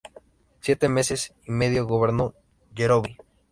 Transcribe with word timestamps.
Siete 0.61 0.89
meses 0.89 1.35
y 1.45 1.51
medio 1.51 1.85
gobernó 1.85 2.33
Yerovi. 2.75 3.17